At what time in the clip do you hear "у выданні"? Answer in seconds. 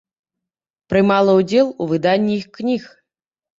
1.71-2.33